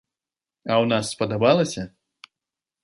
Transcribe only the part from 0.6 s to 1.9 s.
А ў нас спадабалася?